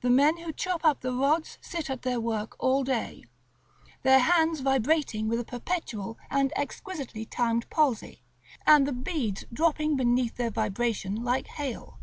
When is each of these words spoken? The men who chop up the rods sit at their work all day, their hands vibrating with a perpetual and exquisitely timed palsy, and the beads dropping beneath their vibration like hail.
The 0.00 0.08
men 0.08 0.38
who 0.38 0.50
chop 0.50 0.82
up 0.82 1.02
the 1.02 1.12
rods 1.12 1.58
sit 1.60 1.90
at 1.90 2.00
their 2.00 2.18
work 2.22 2.56
all 2.58 2.82
day, 2.84 3.24
their 4.02 4.20
hands 4.20 4.60
vibrating 4.60 5.28
with 5.28 5.38
a 5.38 5.44
perpetual 5.44 6.16
and 6.30 6.54
exquisitely 6.56 7.26
timed 7.26 7.68
palsy, 7.68 8.22
and 8.66 8.86
the 8.86 8.94
beads 8.94 9.44
dropping 9.52 9.94
beneath 9.94 10.36
their 10.36 10.50
vibration 10.50 11.16
like 11.16 11.48
hail. 11.48 11.98